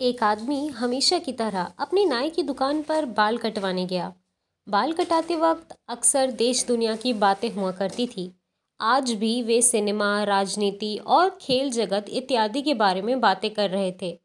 एक 0.00 0.22
आदमी 0.22 0.66
हमेशा 0.66 1.18
की 1.18 1.32
तरह 1.32 1.72
अपनी 1.78 2.04
नाई 2.04 2.30
की 2.30 2.42
दुकान 2.42 2.82
पर 2.82 3.04
बाल 3.04 3.38
कटवाने 3.38 3.86
गया। 3.86 4.12
बाल 4.68 4.92
कटाते 4.92 5.36
वक्त 5.36 5.78
अक्सर 5.88 6.30
देश 6.30 6.66
दुनिया 6.66 6.96
की 6.96 7.12
बातें 7.12 7.50
हुआ 7.50 7.70
करती 7.70 8.06
थी। 8.06 8.34
आज 8.80 9.12
भी 9.12 9.42
वे 9.42 9.62
सिनेमा, 9.62 10.24
राजनीति 10.24 10.96
और 11.06 11.38
खेल 11.40 11.70
जगत 11.70 12.04
इत्यादि 12.08 12.62
के 12.62 12.74
बारे 12.74 13.02
में 13.02 13.20
बातें 13.20 13.50
कर 13.50 13.70
रहे 13.70 13.92
थे। 14.02 14.20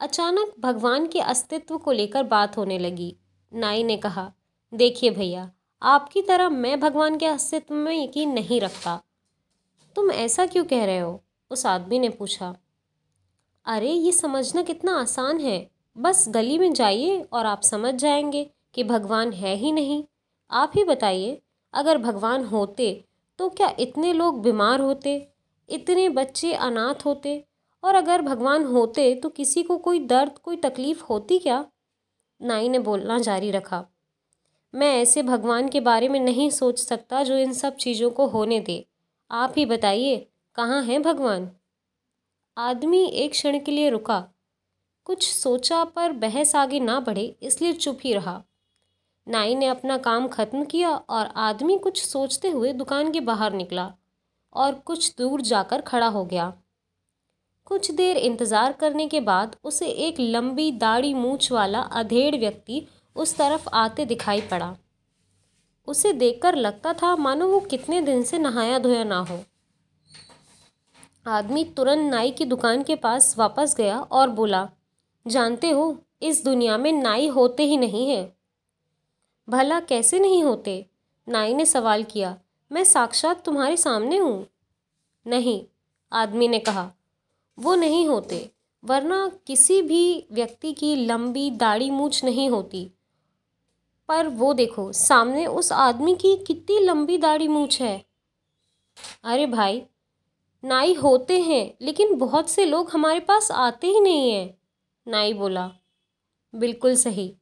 अचानक 0.00 0.54
भगवान 0.60 1.06
के 1.06 1.20
अस्तित्व 1.20 1.78
को 1.78 1.92
लेकर 1.92 2.22
बात 2.22 2.56
होने 2.56 2.78
लगी। 2.78 3.16
नाई 3.54 3.82
ने 3.82 3.96
कहा, 3.96 4.32
देखिए 4.74 5.10
भैया, 5.10 5.50
आपकी 5.82 6.22
तरह 6.22 6.48
मैं 6.48 6.80
भगवान 6.80 7.18
के 7.18 7.26
अस्तित्व 7.26 7.74
में 7.74 8.04
यकीन 8.04 8.32
नहीं 8.32 8.60
रखता। 8.60 9.02
तुम 9.96 10.10
ऐसा 10.10 10.46
क्यों 10.46 10.64
कह 10.64 10.84
रहे 10.84 10.98
हो? 10.98 11.24
उस 11.50 11.66
आदमी 11.66 11.98
ने 11.98 12.08
पूछा। 12.08 12.56
अरे, 13.70 13.90
ये 13.90 14.12
समझना 14.12 14.62
कितना 14.62 15.00
आसान 15.00 15.40
है। 15.40 15.70
बस 15.96 16.24
गली 16.28 16.58
में 16.58 16.72
जाइए 16.72 17.20
और 17.32 17.46
आप 17.46 17.62
समझ 17.62 17.94
जाएँगे 17.94 18.50
कि 18.74 18.84
भगवान 18.84 19.32
है 19.32 19.54
ही 19.56 19.72
नहीं। 19.72 20.04
आप 20.50 20.72
ही 20.74 20.84
बताइए, 20.84 21.42
अगर 21.74 21.98
भगवान 21.98 22.44
होते 22.44 23.04
तो 23.38 23.48
क्या 23.48 23.74
इतने 23.80 24.12
लोग 24.12 24.42
बीमार 24.42 24.80
होते, 24.80 25.28
इतने 25.68 26.08
बच्चे 26.08 26.52
अनाथ 26.52 27.04
होते? 27.04 27.44
और 27.84 27.94
अगर 27.94 28.22
भगवान 28.22 28.64
होते 28.64 29.14
तो 29.14 29.28
किसी 29.28 29.62
को 29.62 29.78
कोई 29.78 30.00
दर्द, 30.00 30.38
कोई 30.38 30.56
तकलीफ़ 30.56 31.04
होती 31.04 31.38
क्या? 31.38 31.64
नाई 32.42 32.68
ने 32.68 32.78
बोलना 32.78 33.18
जारी 33.18 33.50
रखा। 33.50 33.86
मैं 34.74 35.02
ऐसे 35.02 35.22
भगवान 35.22 35.68
के 35.68 35.80
बारे 35.80 36.08
में 36.08 36.20
नहीं 36.20 36.50
सोच 36.50 36.78
सकता 36.78 37.22
जो 37.22 37.38
इन 37.38 37.52
सब 37.52 37.76
चीज़ों 37.76 38.10
को 38.10 38.26
होने 38.26 38.60
दे। 38.60 38.86
आप 39.30 39.54
ही 39.56 39.66
बताइए, 39.66 40.28
कहाँ 40.54 40.82
है 40.82 40.98
भगवान? 40.98 41.50
आदमी 42.60 43.04
एक 43.04 43.30
क्षण 43.30 43.58
के 43.58 43.72
लिए 43.72 43.90
रुका। 43.90 44.18
कुछ 45.06 45.26
सोचा 45.26 45.82
पर 45.84 46.12
बहस 46.12 46.54
आगे 46.56 46.80
ना 46.80 46.98
बढ़े, 47.00 47.24
इसलिए 47.42 47.72
चुप 47.72 47.98
ही 48.04 48.12
रहा। 48.14 48.42
नाई 49.26 49.54
ने 49.54 49.66
अपना 49.66 49.96
काम 49.98 50.26
खत्म 50.28 50.64
किया 50.64 50.90
और 50.90 51.26
आदमी 51.36 51.76
कुछ 51.78 52.02
सोचते 52.02 52.48
हुए 52.48 52.72
दुकान 52.72 53.12
के 53.12 53.20
बाहर 53.20 53.52
निकला 53.52 53.90
और 54.52 54.74
कुछ 54.74 55.14
दूर 55.18 55.40
जाकर 55.40 55.80
खड़ा 55.80 56.06
हो 56.06 56.24
गया। 56.24 56.52
कुछ 57.66 57.90
देर 57.90 58.16
इंतज़ार 58.16 58.72
करने 58.72 59.06
के 59.08 59.20
बाद 59.20 59.56
उसे 59.64 59.86
एक 59.86 60.20
लंबी 60.20 60.70
दाढ़ी 60.72 61.14
मूछ 61.14 61.50
वाला 61.52 61.80
अधेड़ 61.80 62.36
व्यक्ति 62.36 62.86
उस 63.16 63.36
तरफ़ 63.36 63.68
आते 63.74 64.04
दिखाई 64.06 64.40
पड़ा। 64.40 64.74
उसे 65.88 66.12
देखकर 66.12 66.54
लगता 66.54 66.92
था, 66.92 67.14
मानो 67.16 67.48
वो 67.48 67.60
कितने 67.60 68.00
दिन 68.00 68.22
से 68.22 68.38
नहाया 68.38 68.78
धोया 68.78 69.04
ना 69.04 69.18
हो। 69.20 69.44
आदमी 71.30 71.64
तुरंत 71.64 72.10
नाई 72.10 72.30
की 72.30 72.44
दुकान 72.44 72.82
के 72.82 72.94
पास 72.96 73.38
वापस 73.38 73.74
गया 73.76 74.00
और 74.00 74.30
बोला, 74.30 74.70
जानते 75.26 75.70
हो, 75.70 75.98
इस 76.22 76.44
दुनिया 76.44 76.78
में 76.78 76.92
नाई 76.92 77.28
होते 77.28 77.62
ही 77.62 77.76
नहीं 77.76 78.10
है। 78.10 78.36
भला 79.48 79.80
कैसे 79.80 80.18
नहीं 80.18 80.42
होते? 80.44 80.86
नाई 81.28 81.54
ने 81.54 81.66
सवाल 81.66 82.02
किया, 82.02 82.38
मैं 82.72 82.84
साक्षात 82.84 83.44
तुम्हारे 83.44 83.76
सामने 83.76 84.16
हूँ? 84.16 84.46
नहीं, 85.26 85.64
आदमी 86.12 86.48
ने 86.48 86.58
कहा, 86.58 86.90
वो 87.58 87.74
नहीं 87.74 88.06
होते, 88.08 88.50
वरना 88.84 89.30
किसी 89.46 89.82
भी 89.82 90.26
व्यक्ति 90.32 90.72
की 90.72 90.96
लंबी 90.96 91.50
दाढ़ी 91.50 91.90
मूछ 91.90 92.24
नहीं 92.24 92.50
होती। 92.50 92.90
पर 94.08 94.26
वो 94.28 94.54
देखो, 94.54 94.92
सामने 94.92 95.46
उस 95.46 95.72
आदमी 95.72 96.14
की 96.14 96.36
कितनी 96.36 96.78
लंबी 96.78 97.18
दाढ़ी 97.18 97.48
मूछ 97.48 97.82
है। 97.82 98.04
अरे 99.24 99.46
भाई 99.46 99.82
नाई 100.64 100.94
होते 100.94 101.40
हैं, 101.40 101.74
लेकिन 101.82 102.14
बहुत 102.14 102.50
से 102.50 102.64
लोग 102.64 102.90
हमारे 102.90 103.20
पास 103.20 103.50
आते 103.50 103.86
ही 103.86 104.00
नहीं 104.00 104.30
हैं, 104.32 104.54
नाई 105.06 105.32
बोला। 105.32 105.70
बिल्कुल 106.54 106.94
सही, 106.94 107.34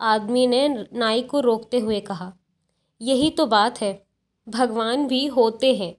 आदमी 0.00 0.46
ने 0.46 0.68
नाई 0.92 1.22
को 1.22 1.40
रोकते 1.40 1.78
हुए 1.78 2.00
कहा। 2.00 2.32
यही 3.00 3.30
तो 3.30 3.46
बात 3.46 3.80
है, 3.80 4.06
भगवान 4.48 5.06
भी 5.06 5.26
होते 5.26 5.74
हैं, 5.74 5.94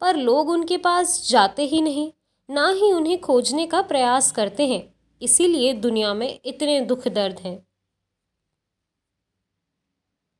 पर 0.00 0.16
लोग 0.16 0.48
उनके 0.48 0.76
पास 0.76 1.28
जाते 1.30 1.62
ही 1.62 1.80
नहीं, 1.82 2.12
ना 2.50 2.68
ही 2.70 2.92
उन्हें 2.92 3.20
खोजने 3.20 3.66
का 3.66 3.82
प्रयास 3.82 4.30
करते 4.32 4.66
हैं, 4.66 4.94
इसीलिए 5.22 5.72
दुनिया 5.72 6.14
में 6.14 6.40
इतने 6.44 6.80
दुख 6.80 7.08
दर्द 7.08 7.38
हैं। 7.38 7.65